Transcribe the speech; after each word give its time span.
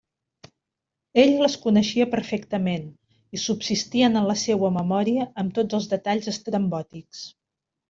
Ell 1.23 1.33
les 1.41 1.57
coneixia 1.65 2.07
perfectament, 2.13 2.87
i 3.39 3.43
subsistien 3.43 4.23
en 4.23 4.27
la 4.33 4.39
seua 4.47 4.73
memòria 4.81 5.29
amb 5.45 5.55
tots 5.61 5.81
els 5.83 5.89
detalls 5.95 6.35
estrambòtics. 6.35 7.25